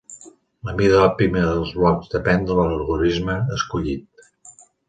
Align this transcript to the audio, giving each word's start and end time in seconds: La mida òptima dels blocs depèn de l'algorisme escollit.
La 0.69 0.73
mida 0.79 0.95
òptima 1.07 1.43
dels 1.43 1.75
blocs 1.81 2.09
depèn 2.15 2.49
de 2.49 2.57
l'algorisme 2.63 3.39
escollit. 3.59 4.29